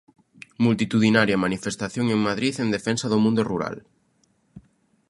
Multitudinaria 0.65 1.37
manifestación 1.45 2.05
en 2.13 2.19
Madrid 2.29 2.53
en 2.63 2.69
defensa 2.75 3.05
do 3.09 3.21
mundo 3.25 3.41
rural... 3.51 3.77